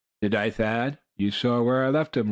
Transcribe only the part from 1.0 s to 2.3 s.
you saw where I left him?"